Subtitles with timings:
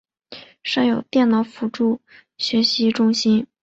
[0.63, 2.01] 设有电脑辅助
[2.35, 3.45] 学习中心。